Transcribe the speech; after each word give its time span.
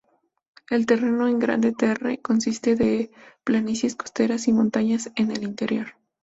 El 0.71 0.87
terreno 0.87 1.27
en 1.27 1.37
Grande 1.37 1.73
Terre 1.73 2.17
consiste 2.23 2.75
de 2.75 3.11
planicies 3.43 3.95
costeras, 3.95 4.47
y 4.47 4.51
montañas 4.51 5.11
en 5.15 5.29
el 5.29 5.43
interior. 5.43 5.93